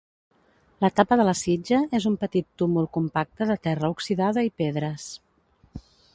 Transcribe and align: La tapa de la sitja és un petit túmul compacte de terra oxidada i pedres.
La 0.85 0.89
tapa 0.99 1.17
de 1.19 1.27
la 1.27 1.35
sitja 1.41 1.81
és 1.99 2.07
un 2.11 2.15
petit 2.23 2.47
túmul 2.63 2.89
compacte 2.99 3.49
de 3.53 3.59
terra 3.69 3.93
oxidada 3.97 4.49
i 4.51 4.55
pedres. 4.65 5.11